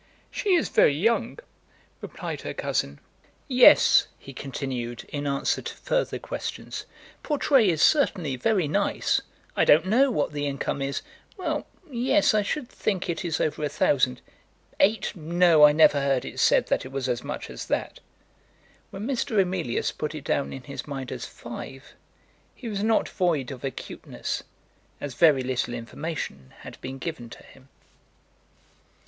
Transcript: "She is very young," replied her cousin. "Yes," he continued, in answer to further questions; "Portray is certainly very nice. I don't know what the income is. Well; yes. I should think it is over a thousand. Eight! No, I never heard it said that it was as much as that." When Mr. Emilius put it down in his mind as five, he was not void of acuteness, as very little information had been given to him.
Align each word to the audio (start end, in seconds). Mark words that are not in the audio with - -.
"She 0.31 0.55
is 0.55 0.69
very 0.69 0.95
young," 0.95 1.37
replied 2.01 2.41
her 2.41 2.55
cousin. 2.55 2.99
"Yes," 3.47 4.07
he 4.17 4.33
continued, 4.33 5.05
in 5.09 5.27
answer 5.27 5.61
to 5.61 5.75
further 5.77 6.17
questions; 6.17 6.87
"Portray 7.21 7.69
is 7.69 7.83
certainly 7.83 8.35
very 8.35 8.67
nice. 8.67 9.21
I 9.55 9.63
don't 9.63 9.85
know 9.85 10.09
what 10.09 10.31
the 10.31 10.47
income 10.47 10.81
is. 10.81 11.03
Well; 11.37 11.67
yes. 11.87 12.33
I 12.33 12.41
should 12.41 12.67
think 12.67 13.07
it 13.11 13.23
is 13.23 13.39
over 13.39 13.63
a 13.63 13.69
thousand. 13.69 14.21
Eight! 14.79 15.15
No, 15.15 15.65
I 15.65 15.71
never 15.71 16.01
heard 16.01 16.25
it 16.25 16.39
said 16.39 16.65
that 16.69 16.83
it 16.83 16.91
was 16.91 17.07
as 17.07 17.23
much 17.23 17.47
as 17.51 17.67
that." 17.67 17.99
When 18.89 19.05
Mr. 19.05 19.39
Emilius 19.39 19.91
put 19.91 20.15
it 20.15 20.23
down 20.23 20.51
in 20.51 20.63
his 20.63 20.87
mind 20.87 21.11
as 21.11 21.27
five, 21.27 21.93
he 22.55 22.67
was 22.67 22.81
not 22.81 23.07
void 23.07 23.51
of 23.51 23.63
acuteness, 23.63 24.41
as 24.99 25.13
very 25.13 25.43
little 25.43 25.75
information 25.75 26.55
had 26.61 26.81
been 26.81 26.97
given 26.97 27.29
to 27.29 27.43
him. 27.43 27.69